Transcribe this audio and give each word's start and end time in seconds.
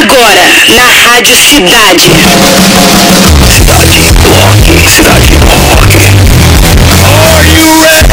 Agora, 0.00 0.64
na 0.76 0.86
Rádio 1.10 1.34
Cidade. 1.34 2.12
Cidade 3.50 4.00
Rock, 4.14 4.88
Cidade 4.88 5.34
Rock. 5.42 5.90
Are 7.34 7.48
you 7.48 7.66
ready? 7.82 8.08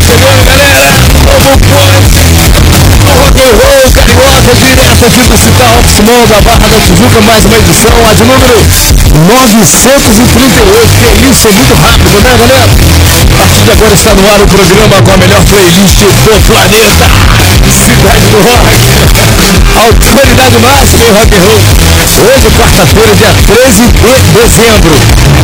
Chegando, 0.00 0.44
galera. 0.44 0.96
Novo. 1.28 1.76
Rock 3.04 3.38
and 3.40 3.54
roll 3.60 3.79
carioca 3.88 4.52
direto 4.54 5.04
aqui 5.06 5.22
do 5.24 5.38
Citar 5.38 5.68
Rock 5.72 5.88
Simão 5.88 6.26
da 6.26 6.40
Barra 6.42 6.68
da 6.68 6.80
Tijuca. 6.80 7.20
Mais 7.24 7.44
uma 7.46 7.56
edição, 7.56 7.90
a 8.08 8.12
de 8.12 8.24
número 8.24 8.60
938. 9.26 11.00
Que 11.00 11.30
isso, 11.30 11.48
é 11.48 11.52
muito 11.52 11.74
rápido, 11.74 12.20
né, 12.20 12.36
galera? 12.36 12.68
A 13.20 13.24
partir 13.38 13.62
de 13.62 13.70
agora 13.70 13.94
está 13.94 14.14
no 14.14 14.28
ar 14.28 14.40
o 14.40 14.46
programa 14.46 15.02
com 15.02 15.12
a 15.12 15.16
melhor 15.16 15.44
playlist 15.44 16.00
do 16.00 16.40
planeta. 16.46 17.06
Cidade 17.70 18.26
do 18.28 18.38
Rock. 18.42 18.68
Autoridade 19.80 20.58
máxima 20.58 21.04
em 21.04 21.12
rock 21.12 21.34
and 21.36 21.44
roll. 21.44 21.60
Hoje, 22.20 22.50
quarta-feira, 22.50 23.14
dia 23.14 23.32
13 23.32 23.86
de 23.86 24.32
dezembro. 24.36 24.96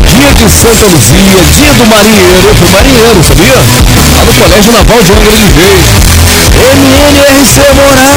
Dia 0.06 0.34
de 0.34 0.50
Santa 0.50 0.86
Luzia, 0.86 1.40
dia 1.56 1.72
do 1.74 1.86
marinheiro. 1.86 2.54
Fui 2.58 2.70
marinheiro, 2.70 3.22
sabia? 3.22 3.54
Lá 3.54 4.24
no 4.24 4.34
Colégio 4.34 4.72
Naval 4.72 5.02
de 5.02 5.12
Angra 5.12 5.32
dos 5.32 5.50
Reis. 5.56 6.46
MNRC 6.56 7.60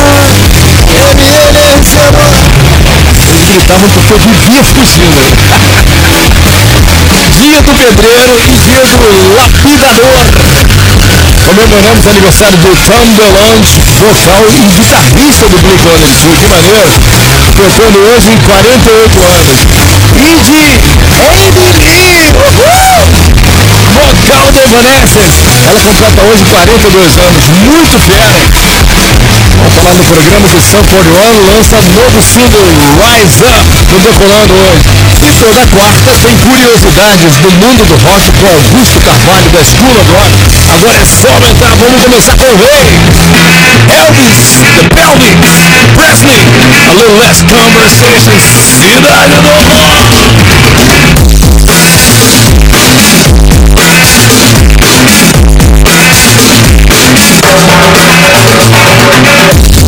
Morar. 0.10 0.50
MNRC 0.90 1.94
Morar. 2.18 2.50
Eles 3.30 3.46
gritavam 3.46 3.90
porque 3.90 4.14
eu 4.14 4.20
vivia 4.20 4.64
fugindo. 4.64 5.22
Dia 7.40 7.62
do 7.62 7.74
pedreiro 7.76 8.34
e 8.40 8.58
dia 8.58 8.82
do 8.86 9.36
lapidador. 9.36 10.26
Comemoramos 11.46 12.06
o 12.06 12.10
aniversário 12.10 12.58
do 12.58 12.76
Tom 12.86 13.06
DeLonge, 13.16 13.82
vocal 14.00 14.44
e 14.50 14.60
guitarrista 14.76 15.46
do 15.50 15.58
Blink-182. 15.60 16.38
Que 16.38 16.48
maneiro. 16.48 16.92
Tocando 17.56 17.98
hoje 18.12 18.30
em 18.30 18.38
48 18.38 19.24
anos. 19.24 19.60
E 20.16 20.28
de 20.44 20.60
Lee. 21.80 22.30
Uhul! 22.40 23.10
Vocal 23.94 24.52
de 24.52 24.60
Evanescence. 24.60 25.42
Ela 25.66 25.80
completa 25.82 26.22
hoje 26.24 26.44
42 26.46 27.18
anos. 27.18 27.44
Muito 27.50 28.00
fera. 28.00 28.69
Vamos 29.60 29.76
falar 29.76 29.94
no 29.94 30.04
programa 30.06 30.48
que 30.48 30.62
Santo 30.62 30.96
Orion 30.96 31.52
lança 31.52 31.76
novo 31.76 32.24
single 32.24 32.64
Rise 32.96 33.44
Up 33.44 33.68
no 33.92 34.00
Decolando 34.00 34.54
hoje. 34.56 34.88
E 35.20 35.32
toda 35.36 35.60
é 35.60 35.66
quarta 35.68 36.16
tem 36.24 36.38
curiosidades 36.38 37.36
do 37.36 37.52
mundo 37.60 37.84
do 37.84 37.96
rock 38.08 38.32
com 38.40 38.48
Augusto 38.48 39.02
Carvalho 39.02 39.50
da 39.50 39.60
Escola 39.60 40.02
do 40.06 40.14
Rock. 40.14 40.32
Agora 40.72 41.02
é 41.02 41.06
só 41.06 41.28
aumentar, 41.28 41.76
vamos 41.76 42.04
começar 42.04 42.38
com 42.38 42.46
o 42.46 42.56
rei. 42.56 42.88
Elvis, 44.00 44.64
The 44.76 44.84
Pelvic, 44.96 45.36
Presley, 45.94 46.40
A 46.72 46.88
Little 46.94 47.20
Less 47.20 47.44
Conversation, 47.44 48.40
Cidade 48.40 49.36
do 49.44 49.50
Rock. 49.50 50.20
Thank 57.12 57.42
you. 59.74 59.79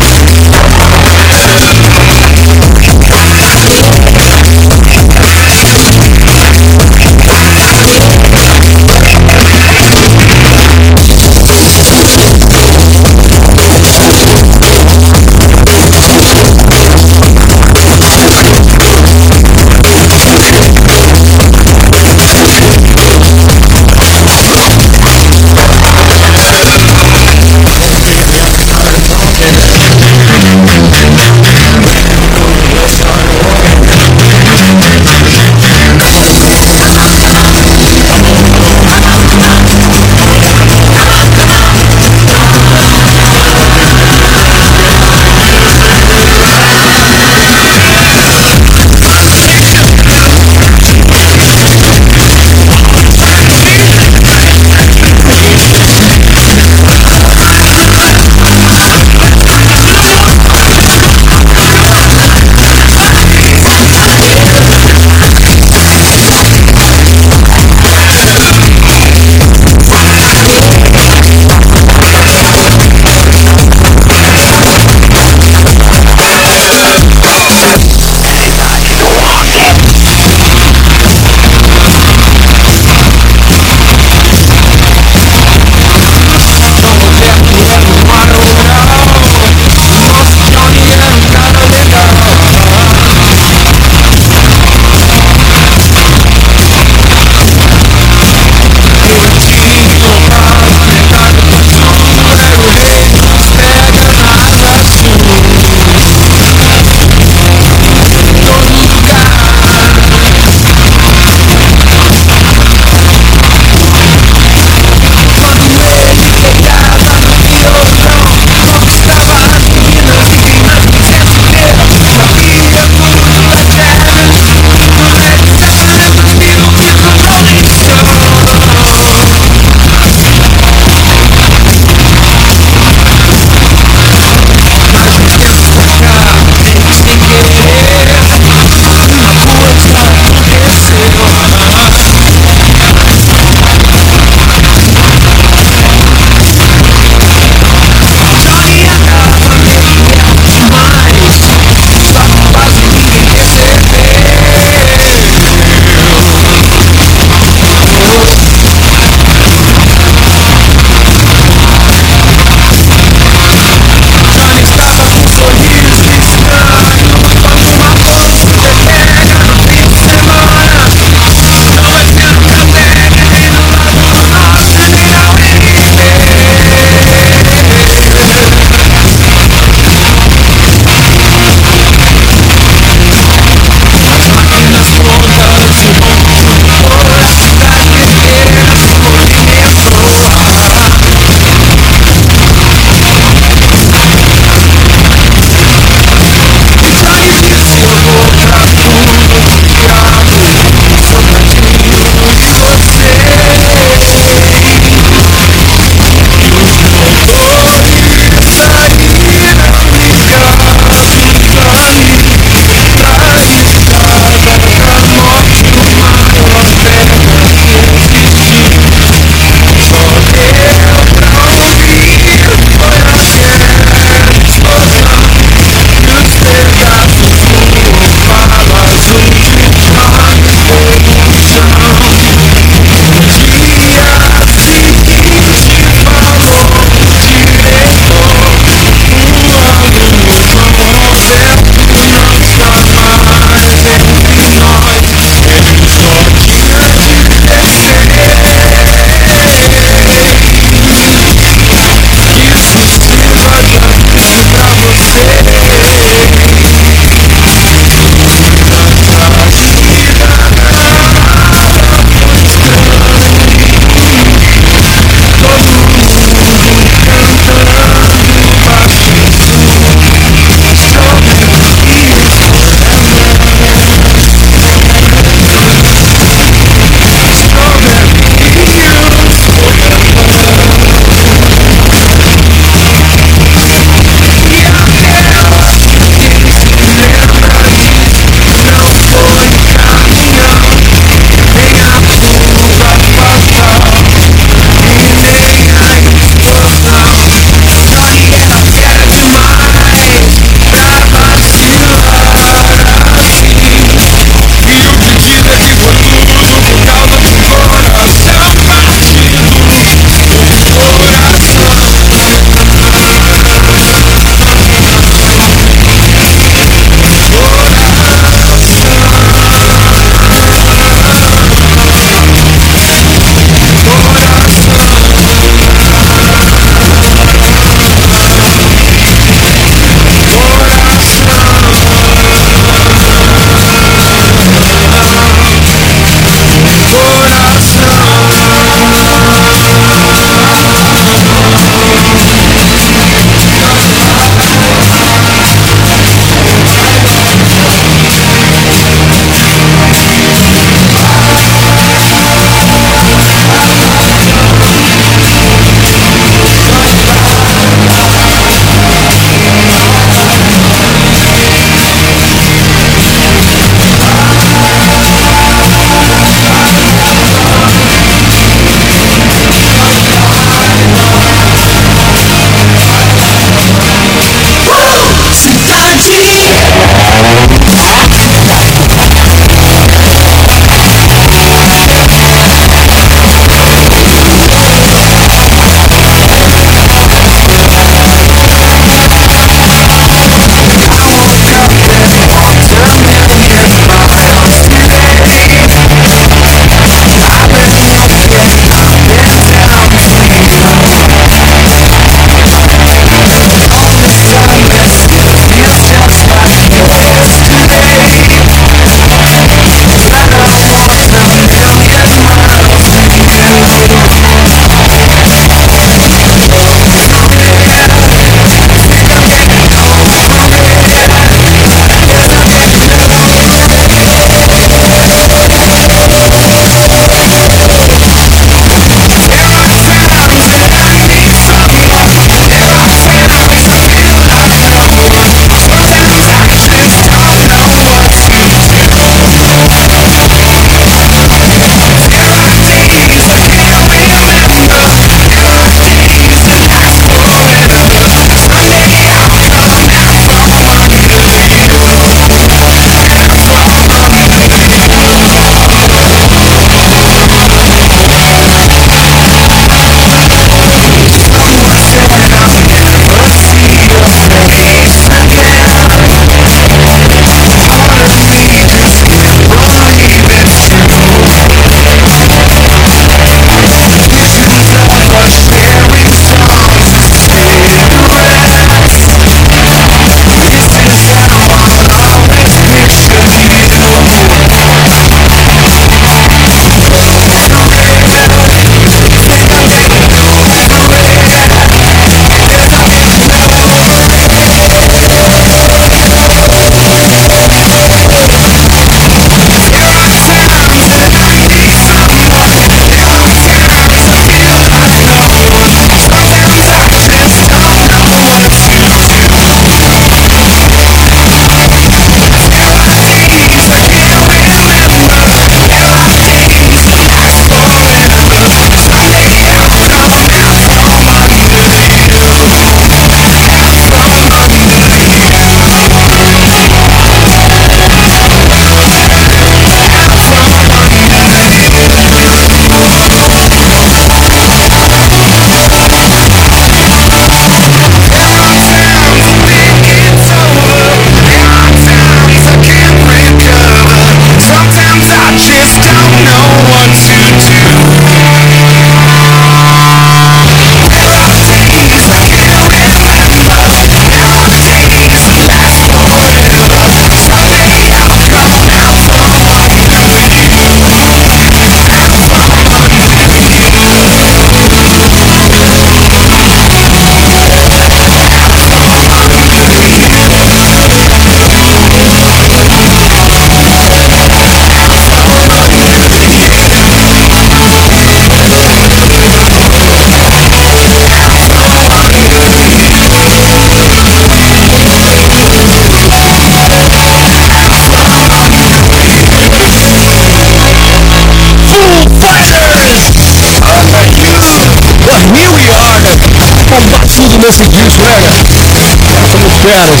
Né, 597.42 598.96
cara? 599.00 599.26
Somos 599.26 599.52
feras. 599.62 600.00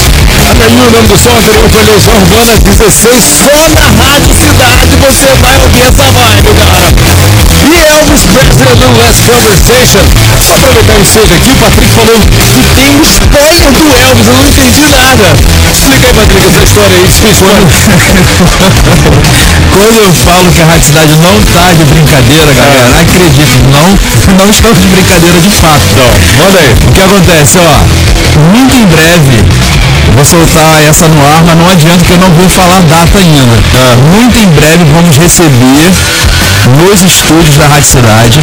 Aí 0.60 0.76
o 0.76 0.90
nome 0.90 1.08
do 1.08 1.18
som 1.18 1.30
foi 1.70 1.84
Legião 1.84 2.16
Urbana 2.16 2.58
16. 2.60 3.24
Só 3.24 3.68
na 3.70 4.04
Rádio 4.04 4.34
Cidade 4.34 4.96
você 4.96 5.26
vai 5.40 5.58
ouvir 5.62 5.82
essa 5.82 6.04
vibe, 6.04 6.54
cara. 6.54 7.41
E 7.62 7.78
Elvis 7.78 8.26
Presley 8.26 8.74
no 8.74 8.98
Last 8.98 9.22
Conversation. 9.22 10.02
Só 10.40 10.54
aproveitar 10.54 10.98
o 10.98 11.04
seja 11.06 11.34
aqui, 11.34 11.50
o 11.52 11.56
Patrick 11.56 11.94
falou 11.94 12.18
que 12.18 12.28
tem 12.74 12.90
um 12.90 13.02
spoiler 13.02 13.70
do 13.70 13.94
Elvis, 13.94 14.26
eu 14.26 14.34
não 14.34 14.48
entendi 14.48 14.82
nada. 14.88 15.24
Explica 15.70 16.06
aí, 16.06 16.14
Patrick, 16.14 16.46
essa 16.46 16.62
história 16.62 16.96
aí, 16.96 17.06
esse 17.06 17.22
spoiler. 17.30 17.66
Quando 19.70 19.98
eu 19.98 20.12
falo 20.12 20.50
que 20.50 20.62
a 20.62 20.66
Rádio 20.66 20.86
Cidade 20.86 21.16
não 21.16 21.40
tá 21.52 21.72
de 21.72 21.84
brincadeira, 21.84 22.52
galera, 22.52 23.00
acredite, 23.00 23.58
não, 23.70 23.86
não 24.36 24.50
estamos 24.50 24.80
de 24.80 24.86
brincadeira 24.88 25.40
de 25.40 25.50
fato. 25.50 25.84
Então, 25.92 26.10
manda 26.38 26.58
aí. 26.58 26.74
O 26.88 26.92
que 26.92 27.00
acontece, 27.00 27.58
ó, 27.58 28.40
muito 28.52 28.74
em 28.74 28.86
breve 28.86 29.82
vou 30.14 30.24
soltar 30.24 30.82
essa 30.82 31.08
no 31.08 31.24
ar, 31.24 31.42
mas 31.44 31.56
não 31.56 31.68
adianta 31.70 32.04
que 32.04 32.12
eu 32.12 32.18
não 32.18 32.30
vou 32.30 32.48
falar 32.48 32.78
a 32.78 32.82
data 32.82 33.18
ainda. 33.18 33.56
Muito 34.12 34.38
em 34.38 34.48
breve 34.50 34.84
vamos 34.92 35.16
receber 35.16 35.92
nos 36.78 37.02
estúdios 37.02 37.56
da 37.56 37.66
Rádio 37.66 37.88
Cidade 37.88 38.40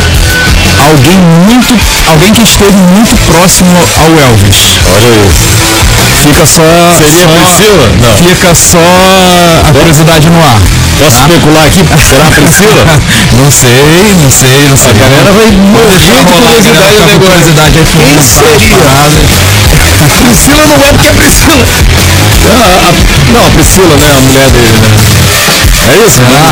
alguém 0.79 1.17
muito, 1.17 1.73
alguém 2.09 2.33
que 2.33 2.41
esteve 2.43 2.71
muito 2.73 3.15
próximo 3.27 3.71
ao 3.97 4.09
Elvis. 4.29 4.77
Olha 4.85 5.07
aí. 5.07 5.29
Fica 6.23 6.45
só, 6.45 6.61
Seria 6.97 7.27
só 7.27 7.27
Priscila? 7.27 7.87
Não. 8.01 8.17
fica 8.17 8.55
só 8.55 8.77
a 9.67 9.73
curiosidade 9.73 10.29
no 10.29 10.43
ar. 10.43 10.59
Posso 10.99 11.17
especular 11.21 11.65
aqui? 11.65 11.85
Será 12.03 12.27
a 12.27 12.31
Priscila? 12.31 12.83
Não 13.39 13.51
sei, 13.51 14.15
não 14.19 14.29
sei, 14.29 14.67
não 14.67 14.77
sei. 14.77 14.89
A 14.89 14.93
galera 14.93 15.31
vai 15.31 15.51
morrer 15.51 15.97
de 15.97 16.11
curiosidade 16.25 16.97
no 16.97 17.05
negócio. 17.05 17.19
curiosidade 17.19 17.79
aí 17.79 17.85
Quem 17.85 18.21
seria? 18.23 18.85
Priscila 20.23 20.67
não 20.67 20.85
é 20.85 20.91
porque 20.93 21.07
é 21.07 21.11
Priscila. 21.13 21.65
A- 22.49 22.93
não, 23.31 23.45
a 23.45 23.49
Priscila, 23.51 23.95
né? 23.95 24.09
A 24.17 24.21
mulher 24.21 24.49
dele, 24.49 24.79
né? 24.79 25.58
É 25.59 26.05
isso? 26.05 26.21
Será? 26.23 26.51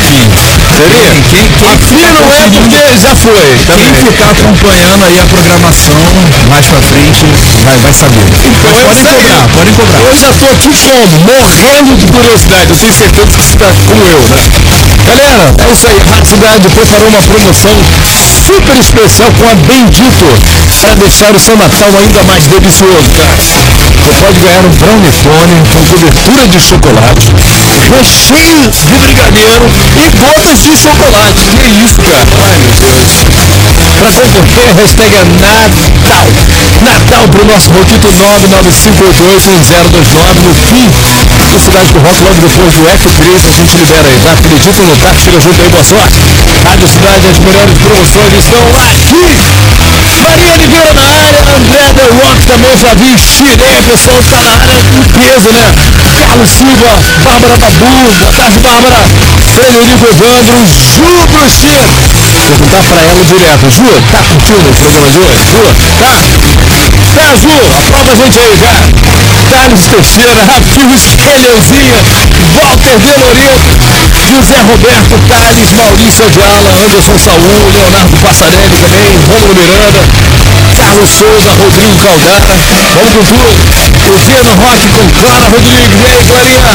Enfim. 0.00 0.62
Seria? 0.76 1.12
Quem, 1.28 1.46
quem, 1.58 1.76
Pri 1.78 2.06
não 2.12 2.32
é 2.32 2.48
porque 2.48 2.98
já 3.00 3.14
foi. 3.16 3.44
quem 3.66 3.84
Também. 3.84 4.06
ficar 4.06 4.30
acompanhando 4.30 5.04
aí 5.04 5.18
a 5.20 5.26
programação 5.26 5.96
mais 6.48 6.66
pra 6.66 6.80
frente 6.80 7.24
vai, 7.64 7.78
vai 7.78 7.92
saber. 7.92 8.22
Então 8.22 8.70
Mas 8.72 8.98
podem 8.98 9.12
cobrar, 9.12 9.48
podem 9.48 9.74
cobrar. 9.74 10.00
Eu 10.00 10.16
já 10.16 10.32
tô 10.32 10.46
aqui 10.46 10.70
como? 10.82 11.38
Morrendo 11.38 11.96
de 11.96 12.06
curiosidade. 12.12 12.70
Eu 12.70 12.76
tenho 12.76 12.92
certeza 12.92 13.26
que 13.26 13.32
você 13.32 13.54
está 13.54 13.66
como 13.86 14.02
eu, 14.06 14.20
né? 14.28 14.42
Galera, 15.06 15.54
é 15.58 15.72
isso 15.72 15.86
aí. 15.86 15.98
Rádio 16.08 16.28
Cidade 16.28 16.68
preparou 16.68 17.08
uma 17.08 17.22
promoção 17.22 17.76
super 18.46 18.76
especial 18.80 19.30
com 19.32 19.44
a 19.48 19.54
Bendito 19.54 20.26
para 20.80 20.94
deixar 20.94 21.34
o 21.34 21.40
seu 21.40 21.56
Natal 21.56 21.88
ainda 21.98 22.22
mais 22.24 22.44
delicioso, 22.46 23.10
cara. 23.16 23.36
Você 23.36 24.14
pode 24.20 24.40
ganhar 24.40 24.60
um 24.60 24.70
brownie 24.70 25.12
com 25.72 25.84
cobertura 25.86 26.48
de 26.48 26.60
chocolate, 26.60 27.32
recheio 27.36 28.21
de 28.22 28.94
brigadeiro 29.02 29.66
e 29.98 30.06
gotas 30.16 30.62
de 30.62 30.76
chocolate. 30.76 31.42
Que 31.58 31.66
isso, 31.82 32.00
cara? 32.02 32.24
Ai, 32.46 32.56
meu 32.58 32.76
Deus. 32.76 33.24
Para 33.98 34.28
concorrer, 34.28 34.76
hashtag 34.76 35.16
é 35.16 35.24
Natal. 35.40 36.26
Natal 36.82 37.28
para 37.28 37.42
o 37.42 37.44
nosso 37.46 37.70
Roquito 37.70 38.08
995881029 38.08 40.42
no 40.42 40.52
fim 40.54 40.90
do 40.90 41.00
Cidade 41.60 41.92
do 41.92 42.00
Rock, 42.00 42.20
logo 42.22 42.40
depois 42.40 42.74
do 42.74 42.82
F3, 42.82 43.46
a 43.46 43.52
gente 43.52 43.76
libera 43.76 44.08
aí, 44.08 44.18
tá? 44.20 44.32
Acredita 44.32 44.82
no 44.82 44.96
tá? 44.96 45.16
Chega 45.16 45.40
junto 45.40 45.62
aí, 45.62 45.68
boa 45.68 45.84
sorte. 45.84 46.18
Rádio 46.64 46.88
Cidade, 46.88 47.28
as 47.28 47.38
melhores 47.38 47.78
promoções 47.78 48.34
estão 48.34 48.58
aqui. 48.88 49.38
Também, 52.52 52.76
já 52.76 52.92
vi, 52.92 53.18
Chirei, 53.18 53.78
o 53.78 53.84
pessoal 53.84 54.22
tá 54.28 54.36
área 54.36 54.76
em 54.76 55.08
peso, 55.08 55.48
né? 55.52 55.72
Carlos 56.20 56.50
Silva, 56.50 57.00
Bárbara 57.24 57.56
Babu, 57.56 58.12
boa 58.20 58.32
tarde, 58.34 58.58
Bárbara. 58.58 59.08
Frederico 59.54 60.06
Evandro, 60.06 60.66
Ju 60.68 61.26
Bruxinha. 61.32 61.88
Perguntar 62.46 62.82
pra 62.84 63.00
ela 63.00 63.24
direto, 63.24 63.70
Ju, 63.70 63.88
tá 64.12 64.18
curtindo 64.28 64.68
o 64.68 64.74
programa 64.74 65.10
de 65.10 65.18
hoje? 65.18 65.44
Ju, 65.48 65.62
tá? 65.98 66.71
Tá, 67.14 67.34
Ju, 67.36 67.52
aprova 67.76 68.12
a 68.12 68.16
gente 68.16 68.38
aí, 68.38 68.56
cara. 68.56 68.88
Carlos 69.50 69.84
Teixeira, 69.84 70.44
Rafios 70.44 71.02
Keleuzinha, 71.20 72.00
Walter 72.56 72.96
Deloreto, 72.98 73.68
José 74.30 74.58
Roberto 74.62 75.18
Tales, 75.28 75.72
Maurício 75.72 76.24
Adiala, 76.24 76.70
Anderson 76.84 77.18
Saúl, 77.18 77.70
Leonardo 77.72 78.16
Passarelli 78.16 78.76
também, 78.76 79.18
Rômulo 79.28 79.54
Miranda, 79.54 80.00
Carlos 80.78 81.10
Souza, 81.10 81.50
Rodrigo 81.52 81.96
Caldara, 81.98 82.56
vamos 82.94 83.12
com 83.12 83.24
tudo. 83.24 83.52
O 84.08 84.18
Dia 84.18 84.42
no 84.42 84.54
Rock 84.54 84.88
com 84.88 85.04
Clara 85.20 85.46
Rodrigues. 85.48 86.00
E 86.00 86.06
aí, 86.06 86.24
Clarinha? 86.24 86.72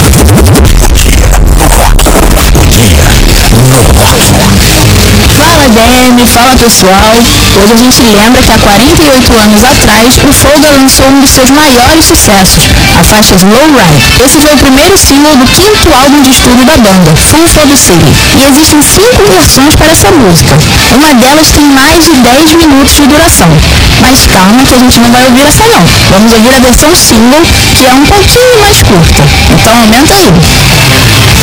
Fala 5.37 5.69
DM, 5.69 6.25
fala 6.33 6.55
pessoal. 6.57 7.13
Hoje 7.61 7.73
a 7.73 7.77
gente 7.77 8.01
lembra 8.01 8.41
que 8.41 8.51
há 8.51 8.57
48 8.57 9.37
anos 9.37 9.63
atrás 9.63 10.17
o 10.17 10.33
Folga 10.33 10.71
lançou 10.71 11.05
um 11.09 11.21
dos 11.21 11.29
seus 11.29 11.51
maiores 11.51 12.05
sucessos, 12.05 12.63
a 12.99 13.03
faixa 13.03 13.35
Slow 13.35 13.69
Ride. 13.77 14.23
Esse 14.25 14.41
foi 14.41 14.51
o 14.51 14.57
primeiro 14.57 14.97
single 14.97 15.37
do 15.37 15.45
quinto 15.45 15.93
álbum 15.93 16.23
de 16.23 16.31
estúdio 16.31 16.65
da 16.65 16.77
banda, 16.77 17.15
Full 17.15 17.47
for 17.49 17.67
City. 17.77 18.13
E 18.35 18.47
existem 18.49 18.81
cinco 18.81 19.29
versões 19.29 19.75
para 19.75 19.91
essa 19.91 20.11
música. 20.11 20.57
Uma 20.95 21.13
delas 21.13 21.49
tem 21.49 21.65
mais 21.67 22.03
de 22.03 22.13
10 22.13 22.53
minutos 22.55 22.95
de 22.95 23.05
duração. 23.05 23.49
Mas 24.01 24.25
calma 24.25 24.63
que 24.63 24.73
a 24.73 24.79
gente 24.79 24.99
não 24.99 25.11
vai 25.11 25.25
ouvir 25.25 25.45
essa 25.45 25.67
não. 25.67 25.85
Vamos 26.11 26.33
ouvir 26.33 26.55
a 26.55 26.59
versão 26.59 26.95
single, 26.95 27.41
que 27.75 27.85
é 27.85 27.93
um 27.93 28.05
pouquinho 28.05 28.59
mais 28.59 28.81
curta. 28.81 29.21
Então 29.53 29.73
aumenta 29.77 30.15
aí. 30.15 31.36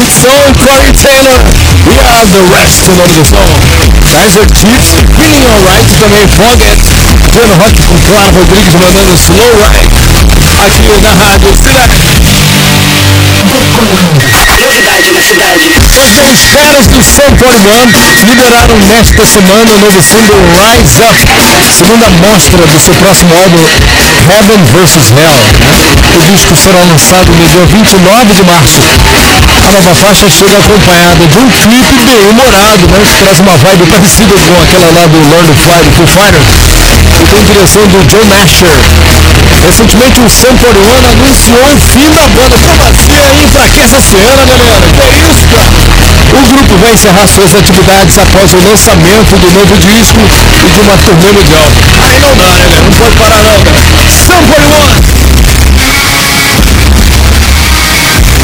Temos 0.00 0.14
som, 0.14 0.54
Corey 0.64 0.92
Taylor. 0.94 1.36
We 1.84 2.00
are 2.00 2.24
the 2.24 2.40
rest, 2.56 2.88
o 2.88 2.96
nome 2.96 3.12
do 3.12 3.24
som. 3.26 3.36
Kaiser 4.10 4.46
Chiefs, 4.56 4.96
Feeling 5.14 5.44
Alright, 5.44 5.90
também 5.98 6.26
Foggett. 6.26 6.80
Piano 7.30 7.54
Rock 7.56 7.82
com 7.82 7.98
Clara 8.06 8.30
Rodrigues 8.30 8.74
mandando 8.76 9.14
Slow 9.14 9.52
Ride. 9.60 9.92
Aqui 10.64 11.00
na 11.02 11.12
Rádio 11.12 11.54
Cidade. 11.54 12.00
Novidade 15.00 15.68
na 15.70 15.88
cidade. 15.88 16.32
Os 16.32 16.44
caras 16.52 16.86
do 16.88 17.02
Sun 17.02 17.32
41 17.36 18.24
liberaram 18.28 18.76
nesta 18.88 19.24
semana 19.24 19.72
o 19.72 19.78
novo 19.80 20.02
single 20.02 20.36
Rise 20.52 21.00
Up, 21.00 21.72
segunda 21.72 22.10
mostra 22.28 22.66
do 22.66 22.78
seu 22.78 22.94
próximo 22.96 23.34
álbum 23.34 23.64
Heaven 24.28 24.62
vs 24.64 25.08
Hell. 25.16 25.40
O 26.12 26.32
disco 26.32 26.56
será 26.56 26.82
lançado 26.84 27.30
no 27.32 27.48
dia 27.48 27.64
29 27.64 28.34
de 28.34 28.42
março. 28.44 28.80
A 29.48 29.72
nova 29.72 29.94
faixa 29.94 30.28
chega 30.28 30.58
acompanhada 30.58 31.26
de 31.26 31.38
um 31.38 31.48
clipe 31.48 32.04
bem 32.04 32.28
humorado, 32.28 32.88
mas 32.90 33.08
traz 33.20 33.40
uma 33.40 33.56
vibe 33.56 33.86
parecida 33.86 34.34
com 34.34 34.60
aquela 34.60 34.90
lá 34.90 35.06
do 35.06 35.18
to 35.18 35.54
Fly 35.64 35.82
do 35.82 35.90
Foo 35.92 36.06
Fighters. 36.06 36.44
Tem 37.30 37.44
direção 37.44 37.82
do 37.88 38.10
Joe 38.10 38.26
Nasher. 38.28 38.68
Recentemente 39.64 40.20
o 40.20 40.28
Sun 40.28 40.56
41 40.56 41.08
anunciou 41.10 41.74
o 41.74 41.80
fim 41.80 42.10
da 42.10 42.28
banda. 42.28 42.58
Como 42.58 42.82
assim 42.84 43.12
aí? 43.12 43.44
Enfraquece 43.44 43.96
a 43.96 44.00
cena, 44.00 44.44
galera. 44.44 44.89
Cara? 44.96 45.70
O 46.32 46.42
grupo 46.52 46.76
vai 46.78 46.92
encerrar 46.92 47.26
suas 47.26 47.54
atividades 47.54 48.18
após 48.18 48.52
o 48.52 48.56
lançamento 48.68 49.36
do 49.36 49.50
novo 49.50 49.76
disco 49.78 50.18
e 50.20 50.72
de 50.72 50.80
uma 50.80 50.96
turnê 50.98 51.32
mundial. 51.32 51.68
Aí 52.08 52.20
não 52.20 52.34
dá, 52.36 52.54
né, 52.54 52.66
velho? 52.66 52.84
Não 52.84 52.92
pode 52.98 53.16
parar 53.16 53.42
não, 53.42 53.60
cara. 53.64 53.80
Sun 54.10 54.42
41! 58.26 58.39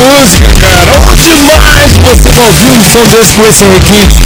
Música, 0.00 0.48
cara. 0.60 0.80
Oh, 1.06 1.16
demais 1.16 1.92
você 1.98 2.30
vai 2.30 2.46
ouvir 2.46 2.70
um 2.70 2.84
som 2.84 3.04
desse 3.08 3.34
com 3.34 3.46
esse 3.46 3.64
requinte. 3.64 4.18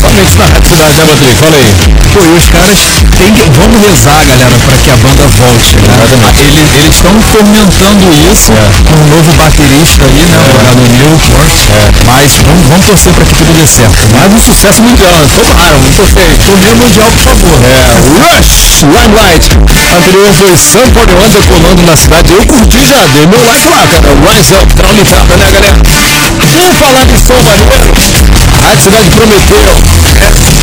Somente 0.00 0.36
na 0.38 0.46
Rádio 0.46 0.68
Cidade, 0.68 0.96
né, 0.96 1.04
Patrick? 1.06 1.34
Fala 1.38 1.56
aí. 1.56 1.74
Pô, 2.14 2.20
e 2.24 2.38
os 2.38 2.48
caras 2.48 2.78
têm 3.20 3.32
que. 3.34 3.50
Vamos 3.60 3.80
rezar, 3.84 4.24
galera, 4.24 4.56
para 4.64 4.76
que 4.78 4.90
a 4.90 4.96
banda 4.96 5.26
volte, 5.36 5.76
né? 5.76 5.92
Eles 6.40 6.72
eles 6.80 6.96
estão 6.96 7.12
fomentando 7.20 8.04
isso 8.32 8.52
com 8.88 8.96
um 8.96 9.06
novo 9.12 9.32
baterista 9.36 10.04
aí, 10.04 10.24
né? 10.24 10.38
O 10.40 10.58
cara 10.64 10.74
do 10.74 10.88
Newport. 10.88 11.60
Mas 12.06 12.32
vamos, 12.40 12.66
vamos 12.68 12.86
torcer 12.86 13.12
para 13.12 13.24
que 13.24 13.34
tudo 13.34 13.52
dê 13.52 13.66
certo. 13.66 13.92
Mais 14.16 14.32
um 14.32 14.40
sucesso 14.40 14.82
mundial? 14.82 15.12
Tomara, 15.36 15.76
muito 15.78 15.96
perfeito. 15.96 16.44
Turnê 16.44 16.74
mundial, 16.74 17.10
por 17.12 17.22
favor. 17.22 17.58
É, 17.68 18.00
Rush, 18.16 18.84
Limelight. 18.88 19.44
Anterior 20.00 20.32
foi 20.34 20.56
Sam 20.56 20.90
Portland 20.94 21.32
decolando 21.34 21.82
na 21.82 21.96
cidade. 21.96 22.32
Eu 22.32 22.46
curti 22.46 22.86
já, 22.86 23.00
dei 23.12 23.26
meu 23.26 23.44
like 23.44 23.68
lá, 23.68 23.84
cara. 23.86 24.08
Rise 24.30 24.54
Up, 24.54 24.74
traulitada, 24.74 25.36
né, 25.36 25.50
galera? 25.52 25.76
Por 25.80 26.74
falar 26.78 27.04
em 27.04 27.18
som 27.18 27.40
maneiro, 27.42 27.90
a 28.60 28.80
Cidade 28.80 29.10
prometeu. 29.10 29.60
né? 29.60 29.74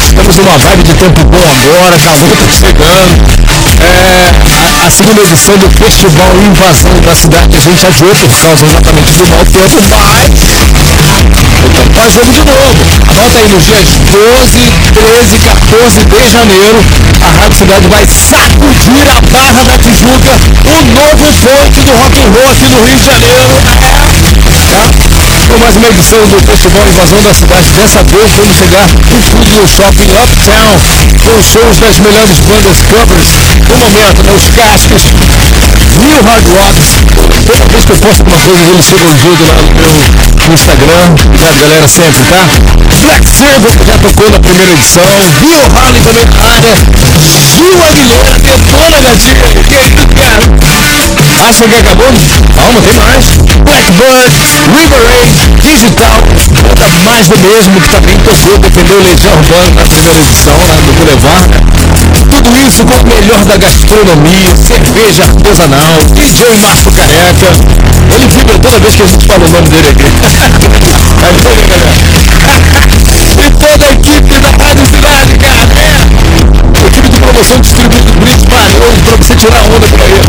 Estamos 0.02 0.38
numa 0.38 0.58
vibe 0.58 0.84
de 0.84 0.94
tempo 0.94 1.24
bom 1.26 1.38
agora, 1.38 2.00
calor 2.00 2.32
tá 2.38 2.47
chegando. 2.54 3.38
É, 3.78 4.84
a, 4.84 4.88
a 4.88 4.92
segunda 4.92 5.22
edição 5.22 5.58
do 5.58 5.70
Festival 5.70 6.32
Invasão 6.46 7.02
da 7.02 7.16
Cidade 7.16 7.58
a 7.58 7.60
gente 7.60 7.86
adiou 7.86 8.16
por 8.16 8.42
causa 8.42 8.66
exatamente 8.66 9.14
do 9.14 9.28
mau 9.28 9.46
tempo, 9.46 9.82
mas 9.82 10.30
então 11.68 11.86
faz 11.94 12.14
jogo 12.14 12.32
de 12.32 12.44
novo. 12.46 12.88
Anota 13.10 13.40
aí 13.40 13.50
nos 13.50 13.66
dias 13.66 13.88
12, 14.08 14.74
13, 14.94 15.40
14 15.40 16.06
de 16.06 16.30
janeiro, 16.30 16.80
a 17.22 17.30
Rádio 17.30 17.58
Cidade 17.58 17.88
vai 17.88 18.06
sacudir 18.08 19.08
a 19.08 19.22
Barra 19.32 19.64
da 19.64 19.78
Tijuca, 19.78 20.34
o 20.66 20.78
novo 20.96 21.26
ponte 21.44 21.82
do 21.84 21.92
rock 21.92 22.22
and 22.22 22.32
roll 22.34 22.52
aqui 22.52 22.68
no 22.70 22.80
Rio 22.86 22.96
de 22.96 23.06
Janeiro. 23.06 23.48
É, 24.48 24.72
tá? 24.72 25.37
Com 25.48 25.58
mais 25.60 25.78
uma 25.78 25.88
edição 25.88 26.20
do 26.28 26.42
Festival 26.42 26.88
Invasão 26.88 27.24
da 27.24 27.34
Cidade. 27.34 27.72
Dessa 27.72 28.04
vez 28.04 28.34
vamos 28.34 28.58
chegar 28.58 28.88
no 29.56 29.68
shopping 29.68 30.12
Uptown, 30.12 30.76
com 31.24 31.42
shows 31.42 31.78
das 31.80 32.00
melhores 32.00 32.40
bandas 32.40 32.82
covers 32.82 33.30
do 33.64 33.78
momento, 33.78 34.24
né? 34.24 34.34
Os 34.36 34.48
cascos, 34.50 35.04
New 36.04 36.22
Hard 36.24 36.46
Rocks. 36.48 36.90
Toda 37.46 37.66
vez 37.66 37.86
que 37.86 37.92
eu 37.92 37.98
posto 37.98 38.20
alguma 38.20 38.40
coisa, 38.42 38.68
eles 38.68 38.86
chegam 38.86 39.18
junto 39.18 39.44
lá 39.46 39.54
no 39.54 39.64
meu 39.72 40.54
Instagram. 40.54 41.16
Obrigado, 41.26 41.60
galera, 41.62 41.88
sempre, 41.88 42.24
tá? 42.28 42.44
Black 43.02 43.30
Sabbath 43.30 43.78
que 43.78 43.86
já 43.86 43.98
tocou 44.00 44.30
na 44.32 44.40
primeira 44.40 44.72
edição. 44.74 45.08
Bill 45.40 45.64
Harley 45.80 46.02
também 46.02 46.26
na 46.26 46.44
área. 46.44 46.76
Gil 47.24 47.84
Aguilera, 47.88 48.40
detona, 48.40 49.00
gatinha. 49.00 49.48
E 49.68 49.76
aí, 49.78 49.92
cara? 50.12 50.44
Acha 51.48 51.68
que 51.68 51.76
acabou? 51.76 52.08
Calma, 52.54 52.82
tem 52.82 52.94
mais. 52.98 53.26
Blackbird, 53.64 54.36
River 54.76 55.02
Raid, 55.08 55.37
Digital, 55.38 56.18
banda 56.76 57.00
mais 57.04 57.28
do 57.28 57.38
mesmo 57.38 57.80
que 57.80 57.90
também 57.90 58.18
tocou, 58.20 58.58
defendeu 58.58 59.00
Legião 59.04 59.34
Urbana 59.34 59.72
na 59.76 59.86
primeira 59.86 60.20
edição, 60.22 60.58
lá 60.68 60.76
do 60.82 60.92
Boulevard. 60.94 61.54
Tudo 62.30 62.58
isso 62.68 62.84
com 62.86 62.98
o 62.98 63.08
melhor 63.08 63.46
da 63.46 63.58
gastronomia, 63.58 64.56
cerveja 64.56 65.24
artesanal, 65.24 65.98
DJ 66.14 66.58
Marco 66.62 66.92
Careca. 66.92 67.52
Ele 68.16 68.28
vibra 68.28 68.60
toda 68.60 68.80
vez 68.80 68.96
que 68.96 69.02
a 69.02 69.08
gente 69.08 69.26
fala 69.28 69.46
o 69.46 69.50
nome 69.50 69.70
dele 69.70 69.88
aqui. 69.90 70.08
Aí 71.24 71.34
foi, 71.42 71.56
né, 71.56 71.68
galera? 71.68 71.98
E 73.38 73.52
toda 73.52 73.86
a 73.86 73.92
equipe 73.92 74.40
da 74.40 74.50
Rádio 74.64 74.86
Cidade, 74.86 75.38
cara. 75.38 75.68
É. 75.78 76.48
Equipe 76.88 77.10
de 77.10 77.20
promoção 77.20 77.60
distribuindo 77.60 78.12
brindes 78.22 78.46
valiosos 78.46 79.02
pra 79.04 79.16
você 79.18 79.36
tirar 79.36 79.62
onda 79.62 79.88
por 79.88 80.02
aí. 80.02 80.22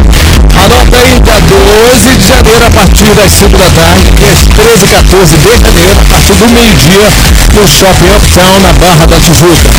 Anota 0.58 0.96
aí, 0.98 1.20
dia 1.20 1.40
12 1.40 2.16
de 2.16 2.26
janeiro, 2.26 2.66
a 2.66 2.70
partir 2.70 3.14
das 3.14 3.32
5 3.32 3.58
da 3.58 3.70
tarde, 3.70 4.10
dias 4.16 4.46
13 4.56 4.86
e 4.86 4.94
14 4.98 5.36
de 5.36 5.42
janeiro, 5.62 5.94
a 6.00 6.04
partir 6.10 6.34
do 6.34 6.48
meio-dia, 6.50 7.06
no 7.54 7.68
Shopping 7.68 8.10
Uptown, 8.10 8.58
na 8.60 8.72
Barra 8.72 9.06
da 9.06 9.20
Tijuca. 9.20 9.70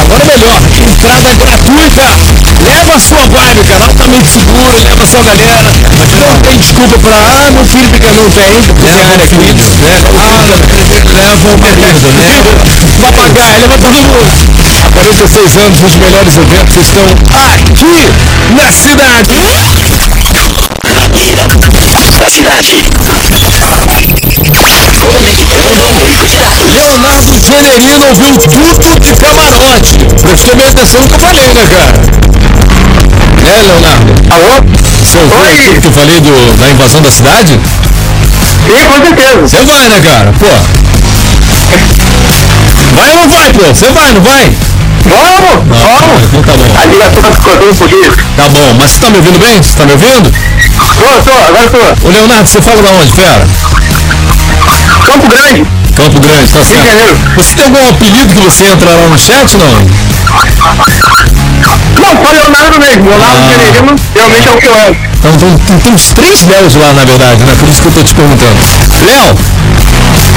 Agora 0.00 0.24
melhor, 0.24 0.62
entrada 0.86 1.34
gratuita. 1.34 2.02
Leva 2.62 2.94
a 2.94 3.00
sua 3.00 3.26
vibe, 3.26 3.64
cara, 3.66 3.84
altamente 3.86 4.30
seguro, 4.30 4.84
leva 4.84 5.02
a 5.02 5.06
sua 5.06 5.22
galera. 5.24 5.72
Não 6.30 6.38
tem 6.42 6.58
desculpa 6.58 6.98
pra, 6.98 7.16
ah, 7.16 7.50
meu 7.50 7.64
filho 7.64 7.88
pequeno 7.88 8.22
não 8.22 8.30
tem, 8.30 8.62
porque 8.62 8.86
tem 8.86 9.02
área 9.02 9.24
aqui, 9.24 9.34
né? 9.34 9.54
Ah, 10.14 10.62
Leva 11.12 11.54
o 11.54 11.58
marido, 11.58 12.12
né? 12.12 12.82
papagaio, 13.02 13.60
leva 13.60 13.78
todo 13.78 13.92
mundo. 13.92 14.32
Há 14.84 14.90
46 14.90 15.56
anos, 15.56 15.82
os 15.82 15.96
melhores 15.96 16.36
eventos 16.36 16.76
estão 16.76 17.02
aqui 17.50 18.12
na 18.54 18.70
cidade. 18.70 19.32
Da 22.22 22.30
cidade. 22.30 22.84
Conectando. 22.98 23.92
Leonardo 26.72 27.38
Generino 27.38 28.06
ouviu 28.08 28.38
tudo 28.38 29.00
de 29.00 29.12
camarote. 29.16 29.98
Prestou 30.22 30.56
bem 30.56 30.68
atenção 30.68 31.00
no 31.00 31.08
que 31.08 31.14
eu 31.14 31.18
falei, 31.18 31.54
né, 31.54 31.66
cara? 31.68 31.92
É, 33.44 33.62
Leonardo? 33.62 34.12
Alô? 34.30 34.62
Você 35.02 35.18
ouviu 35.18 35.38
tudo 35.64 35.80
que 35.80 35.86
eu 35.86 35.92
falei 35.92 36.20
do, 36.20 36.56
da 36.58 36.70
invasão 36.70 37.02
da 37.02 37.10
cidade? 37.10 37.60
Sim, 38.66 38.86
com 38.86 39.04
certeza. 39.04 39.40
Você 39.42 39.64
vai, 39.64 39.88
né, 39.88 40.00
cara? 40.00 40.32
Pô. 40.38 40.46
Vai 42.94 43.10
ou 43.10 43.16
não 43.16 43.28
vai, 43.28 43.52
pô? 43.52 43.66
Você 43.66 43.90
vai, 43.90 44.12
não 44.12 44.22
vai? 44.22 44.52
Vamos, 45.04 45.66
vamos. 45.66 46.22
Então 46.22 46.42
tá 46.42 46.52
bom. 46.52 46.70
A 46.78 46.84
ligação 46.86 47.22
tá 47.22 47.30
cortando 47.42 47.70
um 47.70 47.74
pouquinho. 47.74 48.12
Tá 48.36 48.48
bom, 48.48 48.74
mas 48.78 48.92
você 48.92 49.00
tá 49.00 49.10
me 49.10 49.16
ouvindo 49.16 49.38
bem? 49.38 49.62
Você 49.62 49.76
tá 49.76 49.84
me 49.84 49.92
ouvindo? 49.92 50.32
Tô, 50.98 51.30
agora 51.32 51.70
tô. 51.70 52.06
Ô, 52.06 52.10
Leonardo, 52.10 52.48
você 52.48 52.60
fala 52.60 52.82
da 52.82 52.90
onde, 52.90 53.12
fera? 53.12 53.46
Campo 55.06 55.28
Grande, 55.28 55.66
Campo 55.96 56.20
Grande, 56.20 56.52
tá 56.52 56.58
Rio 56.58 56.66
de 56.66 56.74
certo. 56.74 56.86
Janeiro. 56.86 57.18
Você 57.36 57.54
tem 57.54 57.64
algum 57.64 57.88
apelido 57.88 58.34
que 58.34 58.40
você 58.42 58.64
entra 58.64 58.90
lá 58.90 59.08
no 59.08 59.18
chat, 59.18 59.56
não? 59.56 59.72
Não, 62.00 62.24
só 62.24 62.32
Leonardo 62.32 62.78
mesmo. 62.80 63.08
Leonardo 63.08 63.36
Ah. 63.36 63.48
Pereira 63.48 63.92
realmente 64.14 64.48
é 64.48 64.52
o 64.52 64.58
que 64.58 64.66
eu 64.66 64.74
amo. 64.74 64.96
Então, 65.22 65.36
tem, 65.38 65.78
tem 65.78 65.92
uns 65.92 66.12
três 66.12 66.46
Léos 66.46 66.74
lá, 66.74 66.92
na 66.94 67.04
verdade, 67.04 67.42
né? 67.44 67.54
Por 67.58 67.68
isso 67.68 67.80
que 67.82 67.88
eu 67.88 67.92
tô 67.92 68.02
te 68.02 68.14
perguntando. 68.14 68.56
Léo, 69.06 69.38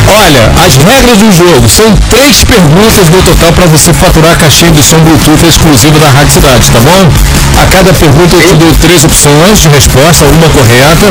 olha, 0.07 0.51
as 0.65 0.75
regras 0.75 1.17
do 1.17 1.31
jogo 1.31 1.69
são 1.69 1.95
três 2.09 2.43
perguntas 2.43 3.09
no 3.09 3.21
total 3.23 3.51
para 3.53 3.65
você 3.67 3.93
faturar 3.93 4.33
a 4.33 4.35
caixinha 4.35 4.71
de 4.71 4.83
som 4.83 4.99
Bluetooth 4.99 5.45
exclusiva 5.47 5.99
da 5.99 6.09
Rádio 6.09 6.33
Cidade, 6.33 6.69
tá 6.71 6.79
bom? 6.81 7.11
A 7.55 7.65
cada 7.67 7.93
pergunta 7.93 8.35
eu 8.35 8.41
te 8.41 8.55
dou 8.55 8.71
três 8.81 9.05
opções 9.05 9.61
de 9.61 9.69
resposta, 9.69 10.25
uma 10.25 10.49
correta, 10.49 11.05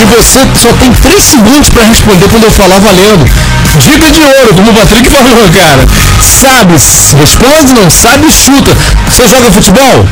e 0.00 0.04
você 0.06 0.40
só 0.54 0.72
tem 0.80 0.90
três 0.92 1.22
segundos 1.22 1.68
para 1.68 1.84
responder 1.84 2.28
quando 2.28 2.44
eu 2.44 2.50
falar 2.50 2.78
valendo. 2.78 3.24
Dica 3.78 4.10
de 4.10 4.20
ouro, 4.22 4.54
como 4.54 4.70
o 4.70 4.74
Patrick 4.74 5.10
falou, 5.10 5.48
cara. 5.50 5.86
Sabe, 6.22 6.72
responde, 6.72 7.74
não 7.74 7.90
sabe, 7.90 8.30
chuta. 8.30 8.76
Você 9.06 9.28
joga 9.28 9.50
futebol? 9.50 10.08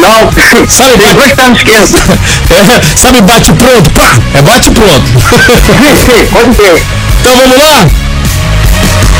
Não, 0.00 0.66
Sabe, 0.68 1.56
esquerdos. 1.56 1.92
É, 2.48 2.96
sabe, 2.96 3.20
bate 3.22 3.52
pronto? 3.52 3.90
Pá, 3.90 4.10
é 4.34 4.42
bate 4.42 4.70
pronto. 4.70 5.06
Sim, 5.06 5.96
sim, 5.96 6.26
pode 6.32 6.56
ser. 6.56 6.82
Então 7.20 7.36
vamos 7.36 7.58
lá? 7.58 8.05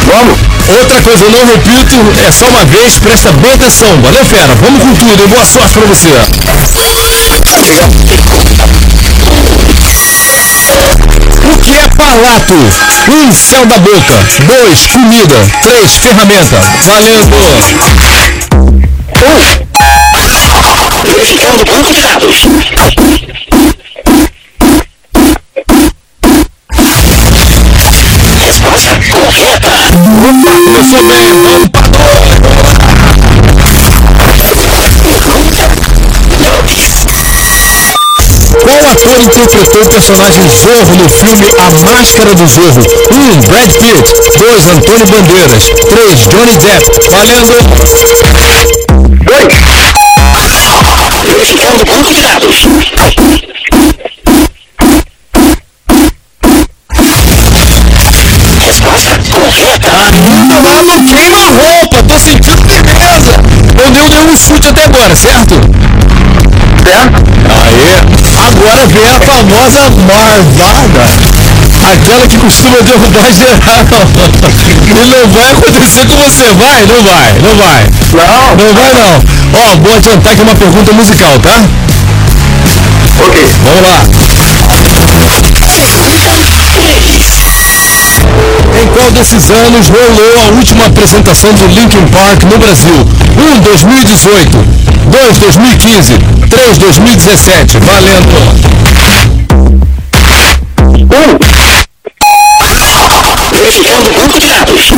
Vamos. 0.06 0.38
Outra 0.68 1.02
coisa, 1.02 1.24
eu 1.24 1.30
não 1.30 1.44
repito, 1.46 1.96
é 2.24 2.30
só 2.30 2.46
uma 2.46 2.64
vez, 2.66 2.98
presta 2.98 3.32
bem 3.32 3.52
atenção. 3.52 3.88
Valeu, 4.02 4.24
fera? 4.24 4.54
Vamos 4.62 4.82
com 4.82 4.94
tudo 4.94 5.24
e 5.24 5.26
boa 5.26 5.44
sorte 5.44 5.74
pra 5.74 5.86
você. 5.86 6.08
O 11.44 11.58
que 11.58 11.76
é 11.76 11.88
palato? 11.88 12.54
Um, 13.08 13.32
céu 13.34 13.66
da 13.66 13.78
boca. 13.78 14.24
Dois, 14.46 14.86
comida. 14.86 15.36
Três, 15.62 15.96
ferramenta. 15.96 16.56
Valendo! 16.84 17.36
Dados. 22.06 22.44
Resposta 22.44 23.15
vamos 30.06 30.44
para 30.44 30.56
Qual 38.62 38.86
ator 38.90 39.20
interpretou 39.20 39.82
o 39.82 39.88
personagem 39.88 40.48
Zorro 40.50 40.96
no 40.96 41.08
filme 41.08 41.46
A 41.58 41.70
Máscara 41.84 42.34
do 42.34 42.46
Zorro? 42.46 42.82
1. 43.10 43.14
Um, 43.14 43.40
Brad 43.42 43.70
Pitt 43.70 44.14
2. 44.38 44.68
Antônio 44.68 45.06
Bandeiras 45.06 45.64
3. 45.64 46.28
Johnny 46.28 46.56
Depp 46.58 47.10
Valendo! 47.10 47.56
Dois. 49.24 49.56
Verificando 51.24 51.82
o 51.82 52.95
Lá 60.76 60.84
no 60.84 61.02
queima-roupa, 61.08 62.02
tô 62.02 62.20
sentindo 62.20 62.62
firmeza! 62.68 63.32
Não 63.76 63.90
deu 63.90 64.08
nenhum 64.10 64.36
chute 64.36 64.68
até 64.68 64.84
agora, 64.84 65.16
certo? 65.16 65.54
certo? 66.84 67.16
Aê! 67.48 67.96
Agora 68.46 68.86
vem 68.86 69.06
a 69.08 69.18
famosa 69.20 69.80
marvada. 70.04 71.00
Aquela 71.92 72.28
que 72.28 72.36
costuma 72.36 72.82
derrubar 72.82 73.32
geral. 73.32 73.56
E 74.86 75.08
não 75.08 75.28
vai 75.30 75.50
acontecer 75.52 76.04
com 76.06 76.16
você. 76.18 76.44
Vai, 76.52 76.84
não 76.84 77.02
vai, 77.02 77.32
não 77.40 77.56
vai. 77.56 77.86
Não, 78.12 78.56
Não 78.56 78.74
vai 78.74 78.92
não. 78.92 79.22
Ó, 79.54 79.76
vou 79.76 79.96
adiantar 79.96 80.32
aqui 80.34 80.42
uma 80.42 80.54
pergunta 80.54 80.92
musical, 80.92 81.38
tá? 81.38 81.64
ok. 83.24 83.54
Vamos 83.64 83.82
lá. 83.82 84.02
Em 88.74 88.86
qual 88.88 89.10
desses 89.12 89.50
anos 89.50 89.88
rolou 89.88 90.40
a 90.44 90.48
última 90.56 90.86
apresentação 90.86 91.52
do 91.54 91.66
Linkin 91.66 92.06
Park 92.08 92.42
no 92.42 92.58
Brasil? 92.58 93.06
1. 93.56 93.60
2018 93.60 94.86
2. 95.10 95.38
2015 95.38 96.18
3. 96.50 96.78
2017 96.78 97.78
Valendo! 97.78 98.36
Um, 100.98 101.46
Verificando 103.52 104.08
o 104.08 104.12
banco 104.12 104.40
de 104.40 104.48
dados. 104.48 104.90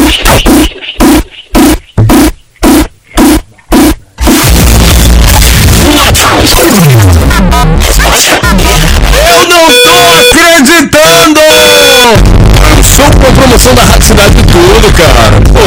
Cara. 14.92 15.40
Pô, 15.52 15.60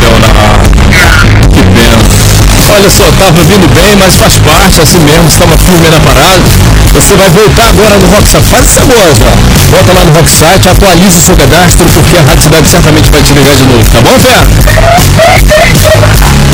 Leonardo. 0.00 0.70
Que 1.54 1.62
pena. 1.74 2.04
Olha 2.74 2.90
só, 2.90 3.04
tava 3.18 3.42
vindo 3.44 3.68
bem, 3.74 3.96
mas 3.96 4.16
faz 4.16 4.38
parte, 4.38 4.80
assim 4.80 4.98
mesmo, 5.00 5.28
estava 5.28 5.56
firme 5.58 5.90
na 5.90 6.00
parada. 6.00 6.50
Você 6.92 7.14
vai 7.16 7.28
voltar 7.30 7.68
agora 7.68 7.98
no 7.98 8.08
Rocksite. 8.10 8.48
Faz 8.50 8.64
essa 8.64 8.80
voz, 8.84 9.18
ó. 9.20 9.30
Volta 9.70 9.92
lá 9.92 10.04
no 10.04 10.12
Rocksite, 10.12 10.68
atualize 10.68 11.18
o 11.18 11.20
seu 11.20 11.36
cadastro, 11.36 11.86
porque 11.88 12.16
a 12.16 12.22
Rádio 12.22 12.42
Cidade 12.42 12.68
certamente 12.68 13.10
vai 13.10 13.22
te 13.22 13.32
ligar 13.32 13.54
de 13.54 13.64
novo, 13.64 13.90
tá 13.90 14.00
bom, 14.00 14.18
Fé? 14.18 14.38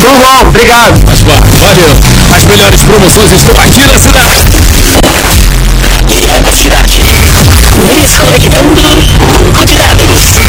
Tudo 0.00 0.18
bom, 0.18 0.48
obrigado. 0.48 1.06
Faz 1.06 1.22
parte, 1.22 1.56
valeu. 1.58 1.96
As 2.34 2.44
melhores 2.44 2.82
promoções 2.82 3.32
estão 3.32 3.54
aqui 3.60 3.86
na 3.86 3.98
cidade. 3.98 4.44
Liga 6.08 6.40
da 6.40 6.52
cidade. 6.52 7.02
Desconectando 8.00 8.74
banco 9.44 9.66
de 9.66 9.74
dados. 9.74 10.39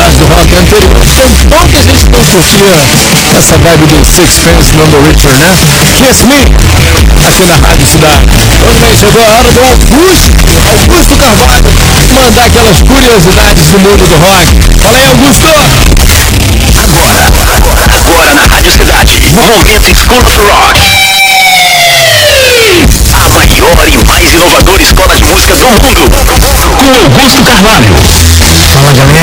Cidade 0.00 0.16
do 0.16 0.24
rock 0.32 0.48
anterior. 0.56 0.88
Então 1.04 1.28
pouca 1.50 1.82
gente 1.82 2.08
não 2.08 2.24
curtia 2.24 2.72
essa 3.36 3.58
vibe 3.58 3.84
do 3.84 4.02
Sixpence 4.06 4.72
Richer, 4.72 5.36
né? 5.36 5.52
Kiss 5.98 6.24
Me, 6.24 6.40
aqui 7.28 7.44
na 7.44 7.56
Rádio 7.56 7.86
Cidade. 7.86 8.24
Muito 8.32 8.80
bem, 8.80 8.96
chegou 8.96 9.22
a 9.22 9.28
hora 9.28 9.52
do 9.52 9.60
Augusto, 9.60 10.32
Augusto 10.80 11.16
Carvalho, 11.18 11.68
mandar 12.14 12.46
aquelas 12.46 12.80
curiosidades 12.80 13.66
do 13.68 13.78
mundo 13.78 14.08
do 14.08 14.16
rock. 14.16 14.46
Fala 14.80 14.96
aí, 14.96 15.06
Augusto! 15.06 15.44
Agora, 16.80 17.26
agora, 17.26 17.84
agora 18.00 18.34
na 18.34 18.46
Rádio 18.46 18.72
Cidade, 18.72 19.20
o 19.36 19.42
Momento 19.44 19.90
of 19.90 20.32
Rock. 20.48 20.80
A 23.12 23.28
maior 23.28 23.86
e 23.86 24.04
mais 24.06 24.32
inovadora 24.32 24.82
escola 24.82 25.14
de 25.14 25.24
música 25.24 25.56
do 25.56 25.66
mundo. 25.66 26.10
Com 26.78 26.94
Augusto 27.04 27.42
Carvalho. 27.44 27.90
Fala 28.72 28.92
galera, 28.92 29.19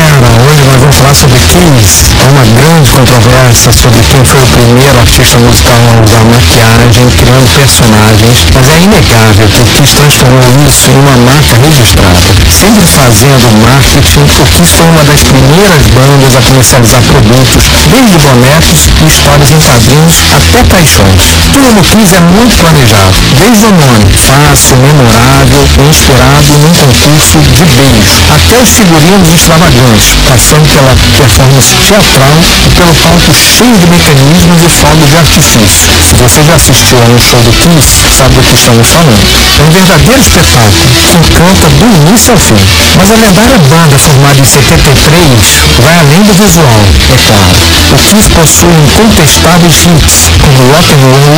falar 1.08 1.16
sobre 1.16 1.40
Kiss. 1.40 2.12
Há 2.20 2.26
uma 2.28 2.44
grande 2.60 2.92
controvérsia 2.92 3.72
sobre 3.72 4.02
quem 4.04 4.24
foi 4.26 4.44
o 4.44 4.48
primeiro 4.48 5.00
artista 5.00 5.38
musical 5.40 5.80
a 5.88 6.04
usar 6.04 6.24
maquiagem 6.26 7.08
criando 7.16 7.48
personagens, 7.56 8.38
mas 8.54 8.68
é 8.68 8.78
inegável 8.84 9.48
que 9.48 9.62
o 9.62 9.66
Kiss 9.66 9.96
transformou 9.96 10.52
isso 10.68 10.90
em 10.90 11.00
uma 11.00 11.18
marca 11.32 11.56
registrada. 11.64 12.28
Sempre 12.52 12.86
fazendo 12.88 13.48
marketing, 13.64 14.20
o 14.20 14.46
Kiss 14.52 14.74
foi 14.76 14.88
uma 14.88 15.04
das 15.06 15.24
primeiras 15.24 15.88
bandas 15.88 16.36
a 16.36 16.42
comercializar 16.42 17.02
produtos, 17.04 17.64
desde 17.88 18.18
bonecos 18.18 18.82
e 19.00 19.08
histórias 19.08 19.52
em 19.52 19.60
quadrinhos 19.62 20.18
até 20.36 20.60
caixões. 20.68 21.24
Tudo 21.54 21.72
no 21.72 21.84
Kiss 21.84 22.16
é 22.16 22.20
muito 22.20 22.58
planejado, 22.58 23.16
desde 23.38 23.66
o 23.66 23.72
nome, 23.72 24.12
fácil, 24.12 24.76
memorável 24.78 25.64
inspirado 25.88 26.52
num 26.58 26.74
concurso 26.74 27.38
de 27.56 27.64
beijo, 27.64 28.24
até 28.34 28.60
os 28.60 28.70
figurinos 28.72 29.30
extravagantes, 29.30 30.16
passando 30.26 30.68
pela 30.74 30.97
performance 31.18 31.76
teatral 31.88 32.38
e 32.66 32.70
pelo 32.72 32.94
palco 32.96 33.34
cheio 33.34 33.78
de 33.78 33.88
mecanismos 33.88 34.64
e 34.64 34.70
fogos 34.70 35.10
de 35.10 35.18
artifício. 35.18 35.92
Se 36.04 36.16
você 36.16 36.44
já 36.44 36.56
assistiu 36.56 36.98
a 36.98 37.06
um 37.06 37.20
show 37.20 37.42
do 37.42 37.52
Kiss, 37.52 38.10
sabe 38.10 38.36
do 38.36 38.42
que 38.42 38.56
estamos 38.56 38.88
falando. 38.88 39.28
É 39.58 39.62
um 39.62 39.72
verdadeiro 39.72 40.22
espetáculo 40.22 40.92
que 41.06 41.18
encanta 41.18 41.70
do 41.70 41.86
início 41.86 42.32
ao 42.32 42.38
fim. 42.38 42.56
Mas 42.98 43.12
a 43.12 43.16
lendária 43.16 43.58
banda 43.70 43.98
formada 43.98 44.40
em 44.40 44.46
73 44.46 45.68
vai 45.82 45.98
além 46.00 46.24
do 46.24 46.34
visual, 46.34 46.82
é 47.10 47.18
claro. 47.28 47.52
O 47.92 47.98
Kiss 47.98 48.30
possui 48.30 48.74
incontestáveis 48.84 49.86
hits 49.86 50.32
como 50.42 50.74
Rock 50.74 50.94
and 50.94 51.04
Roll 51.04 51.38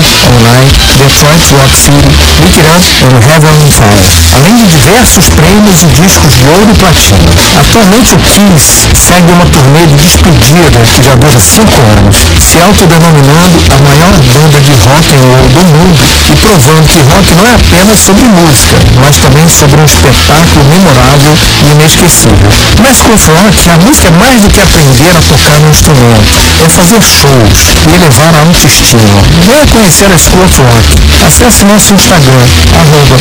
Detroit 0.99 1.45
Rock 1.57 1.75
City, 1.75 2.09
Lick 2.43 2.59
It 2.59 2.69
Up 2.69 2.83
and 3.05 3.19
Heaven 3.23 3.55
on 3.63 3.71
Fire, 3.71 4.03
além 4.35 4.55
de 4.55 4.65
diversos 4.67 5.29
prêmios 5.29 5.81
e 5.83 5.87
discos 5.87 6.33
de 6.35 6.43
ouro 6.47 6.71
e 6.71 6.75
platina. 6.75 7.17
Atualmente 7.59 8.13
o 8.13 8.19
Kiss 8.19 8.87
segue 8.95 9.31
uma 9.31 9.45
turnê 9.51 9.85
de 9.87 9.95
despedida 9.95 10.79
que 10.93 11.03
já 11.03 11.15
dura 11.15 11.39
cinco 11.39 11.77
anos, 11.99 12.15
se 12.39 12.59
autodenominando 12.59 13.57
a 13.69 13.77
maior 13.81 14.13
banda 14.29 14.59
de 14.61 14.71
rock 14.71 15.07
and 15.15 15.25
roll 15.29 15.47
do 15.49 15.63
mundo 15.65 16.03
e 16.29 16.35
provando 16.35 16.87
que 16.87 17.01
rock 17.01 17.35
não 17.35 17.45
é 17.47 17.55
apenas 17.55 17.99
sobre 17.99 18.23
música, 18.27 18.75
mas 19.01 19.17
também 19.17 19.47
sobre 19.49 19.81
um 19.81 19.85
espetáculo 19.85 20.65
memorável 20.69 21.33
e 21.63 21.71
inesquecível. 21.71 22.49
Mas 22.81 23.01
com 23.01 23.11
o 23.11 23.17
rock, 23.17 23.69
a 23.69 23.77
música 23.77 24.07
é 24.07 24.11
mais 24.11 24.41
do 24.41 24.49
que 24.49 24.61
aprender 24.61 25.11
a 25.15 25.21
tocar 25.21 25.57
um 25.59 25.69
instrumento, 25.69 26.33
é 26.63 26.69
fazer 26.69 27.01
shows 27.01 27.59
e 27.85 27.93
elevar 27.93 28.35
a 28.35 28.41
autoestima. 28.41 29.21
Venha 29.45 29.65
conhecer 29.67 30.11
a 30.11 30.17
School 30.17 30.45
of 30.45 30.61
Rock. 30.61 30.99
Acesse 31.25 31.63
nosso 31.65 31.93
Instagram, 31.93 32.45
arroba. 32.73 33.17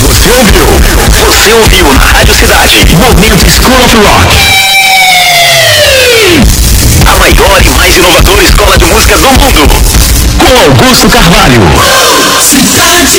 Você 0.00 0.30
ouviu? 0.30 0.64
Você 1.26 1.52
ouviu 1.52 1.84
na 1.98 2.06
Rádio 2.06 2.34
Cidade. 2.34 2.86
Momento 2.98 3.50
School 3.50 3.84
of 3.84 3.96
Rock. 3.96 4.36
A 7.06 7.16
maior 7.16 7.62
e 7.62 7.70
mais 7.70 7.96
inovadora 7.96 8.42
escola 8.42 8.78
de 8.78 8.84
música 8.86 9.16
do 9.16 9.28
mundo. 9.28 9.68
Com 10.38 10.58
Augusto 10.60 11.08
Carvalho. 11.08 11.60
Cidade. 12.40 13.18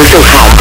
Do 0.00 0.08
seu 0.08 0.20
carro. 0.22 0.56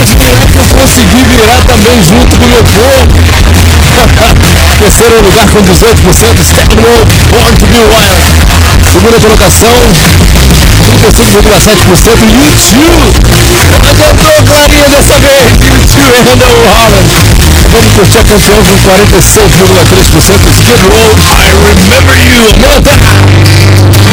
Admirei 0.00 0.46
que 0.50 0.58
eu 0.58 0.66
consegui 0.74 1.22
virar 1.24 1.62
também 1.66 2.02
junto 2.02 2.36
com 2.38 2.44
o 2.44 2.48
meu 2.48 2.64
povo. 2.64 3.06
Terceiro 4.80 5.22
lugar 5.22 5.46
com 5.48 5.62
18%, 5.62 6.42
Steppenwolf, 6.42 7.08
Born 7.30 7.52
to 7.56 7.66
Be 7.66 7.78
Wild. 7.78 8.40
Segunda 8.90 9.20
colocação, 9.20 9.68
35,7%, 10.34 12.18
YouTube. 12.40 13.12
Adiantou 13.88 14.34
Clarinha 14.46 14.88
dessa 14.88 15.18
vez, 15.20 15.52
YouTube 15.60 16.16
e 16.16 16.20
Randall 16.28 16.58
Holland. 16.66 17.06
Vamos 17.70 17.92
curtir 17.94 18.18
a 18.18 18.24
canção 18.24 18.56
com 18.64 18.76
46,3%, 18.78 20.50
Skid 20.50 20.82
Row, 20.90 21.10
I 21.20 21.54
Remember 21.66 22.18
You. 22.18 22.44
Aumenta! 22.70 24.09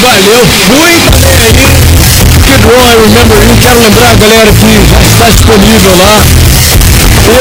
Valeu. 0.00 0.40
Kid 2.40 2.64
Roy, 2.64 2.92
Remember 3.00 3.38
You, 3.44 3.56
quero 3.60 3.80
lembrar, 3.80 4.16
galera, 4.16 4.52
que 4.52 4.66
já 4.88 5.00
está 5.06 5.30
disponível 5.30 5.96
lá 5.96 6.24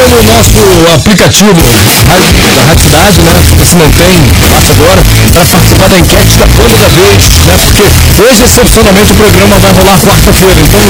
pelo 0.10 0.24
nosso 0.24 0.60
aplicativo 0.94 1.54
da 1.54 1.64
Rádio 1.64 2.84
Cidade, 2.84 3.22
né? 3.22 3.44
Se 3.66 3.76
não 3.76 3.92
tem, 3.92 4.24
faça 4.50 4.72
agora, 4.74 5.04
para 5.34 5.46
participar 5.46 5.88
da 5.90 6.00
enquete 6.00 6.38
da 6.38 6.46
banda 6.48 6.78
da 6.78 6.88
vez, 6.90 7.38
né? 7.46 7.58
Porque 7.66 7.84
hoje, 8.22 8.44
excepcionalmente, 8.44 9.12
o 9.12 9.16
programa 9.16 9.60
vai 9.60 9.72
rolar 9.72 10.00
quarta-feira. 10.00 10.60
Então, 10.62 10.82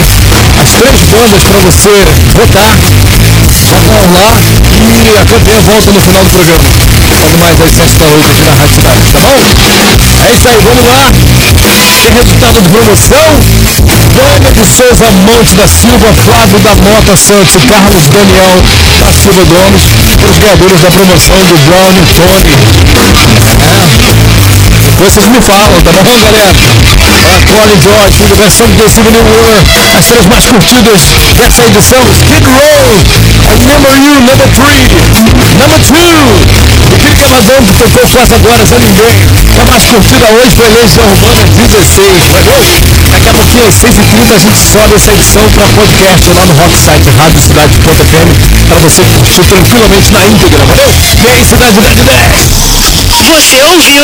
as 0.62 0.72
três 0.72 1.04
bandas 1.04 1.44
para 1.44 1.60
você 1.60 1.90
votar 2.34 2.78
já 3.68 3.80
vão 3.80 4.14
lá 4.14 4.38
e 4.80 5.18
a 5.18 5.26
campeã 5.26 5.60
volta 5.62 5.92
no 5.92 6.02
final 6.02 6.24
do 6.24 6.30
programa. 6.30 6.70
Logo 7.20 7.38
mais 7.38 7.62
às 7.62 7.72
sete 7.72 7.98
da 7.98 8.08
noite 8.08 8.30
aqui 8.32 8.44
na 8.44 8.54
Rádio 8.54 8.76
Cidade, 8.76 9.12
tá 9.12 9.20
bom? 9.20 9.36
É 10.26 10.34
isso 10.34 10.48
aí, 10.48 10.62
vamos 10.64 10.86
lá. 10.86 11.12
Tem 12.02 12.14
resultado 12.14 12.62
de 12.62 12.70
promoção. 12.70 13.40
Vânia 14.20 14.52
de 14.54 14.66
Souza 14.66 15.12
Monte 15.26 15.56
da 15.56 15.68
Silva, 15.68 16.14
Flávio 16.26 16.60
da 16.60 16.76
Mota 16.76 17.16
Santos 17.16 17.56
e 17.56 17.62
Carlos 17.68 18.08
Daniel 18.08 18.62
da 19.00 19.14
Silva 19.14 19.44
Gomes, 19.46 19.84
os 20.30 20.38
ganhadores 20.38 20.82
da 20.82 20.92
promoção 20.92 21.38
do 21.38 21.58
Brown 21.66 21.94
Tony. 22.16 22.56
É. 22.90 23.40
Depois 24.82 25.14
vocês 25.14 25.30
me 25.30 25.42
falam, 25.42 25.82
tá 25.84 26.04
bom, 26.04 26.20
galera? 26.20 26.54
A 27.30 27.42
Colin 27.46 27.80
George, 27.82 28.24
versão 28.38 28.68
de 28.68 28.90
Civil 28.90 29.12
New 29.12 29.26
War, 29.26 29.98
as 29.98 30.06
três 30.06 30.28
mais 30.28 30.46
curtidas 30.46 31.02
dessa 31.38 31.66
edição, 31.66 32.04
Skid 32.12 32.46
Row, 32.46 33.04
Remember 33.50 33.96
You, 33.98 34.14
number 34.22 34.48
3, 34.50 34.69
number 34.70 35.80
2, 35.80 35.90
o 36.90 36.98
que 37.00 37.16
Cavadão 37.16 37.64
que 37.64 37.74
tocou 37.74 38.08
faz 38.08 38.32
agora, 38.32 38.66
Zé 38.66 38.78
Ninguém, 38.80 39.18
a 39.60 39.66
mais 39.66 39.86
curtida 39.86 40.26
hoje 40.28 40.56
foi 40.56 40.70
Legião 40.70 41.08
Urbana 41.10 41.44
16, 41.56 42.28
valeu? 42.28 42.64
Daqui 43.12 43.30
a 43.30 43.34
pouquinho 43.34 43.68
às 43.68 43.76
6h30 43.76 44.36
a 44.36 44.40
gente 44.40 44.60
sobe 44.60 44.96
essa 44.96 45.12
edição 45.12 45.50
para 45.52 45.68
podcast 45.70 46.30
lá 46.30 46.46
no 46.46 46.54
Rocksite 46.54 47.10
Rádio 47.18 47.42
Cidade.fm 47.42 48.30
para 48.68 48.80
você 48.80 49.04
curtir 49.06 49.44
tranquilamente 49.46 50.12
na 50.12 50.26
íntegra, 50.26 50.64
valeu? 50.66 50.94
E 51.24 51.30
aí, 51.30 51.44
Cidade 51.46 51.80
10 51.82 52.02
10! 52.02 52.70
Você 53.10 53.62
ouviu? 53.64 54.04